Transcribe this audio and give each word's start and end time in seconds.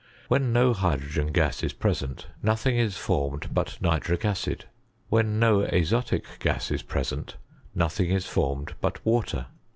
When 0.29 0.51
no 0.51 0.73
hydru^en 0.73 1.31
gas 1.31 1.61
is 1.61 1.73
present, 1.73 2.25
nothing 2.41 2.75
is 2.75 2.97
formed 2.97 3.53
but 3.53 3.77
nitiic 3.83 4.25
acid: 4.25 4.65
wlien 5.11 5.33
no 5.33 5.61
azotic 5.61 6.25
gas 6.39 6.71
is 6.71 6.81
present, 6.81 7.37
nothing 7.75 8.09
is 8.09 8.25
formed 8.25 8.73
but 8.81 9.05
water. 9.05 9.45